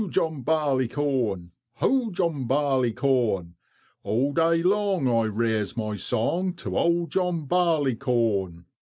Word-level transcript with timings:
John 0.09 0.41
Barleycorn: 0.41 1.51
Ho! 1.73 2.09
John 2.09 2.45
Barleycorn, 2.47 3.53
All 4.01 4.33
day 4.33 4.63
long 4.63 5.07
I 5.07 5.25
raise 5.25 5.77
my 5.77 5.93
song 5.93 6.53
To 6.53 6.75
old 6.75 7.11
John 7.11 7.45
Barleycorn." 7.45 8.65